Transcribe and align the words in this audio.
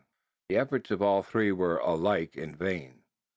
The 0.49 0.57
efforts 0.57 0.89
of 0.89 1.03
all 1.03 1.21
three 1.21 1.51
were 1.51 1.77
alike 1.77 2.33
vain. 2.33 3.03